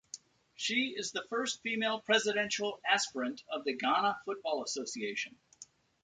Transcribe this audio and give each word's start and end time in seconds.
She 0.55 0.95
is 0.97 1.11
the 1.11 1.25
first 1.29 1.61
female 1.61 1.99
presidential 1.99 2.81
aspirant 2.91 3.43
of 3.51 3.65
the 3.65 3.77
Ghana 3.77 4.17
Football 4.25 4.63
Association. 4.63 5.37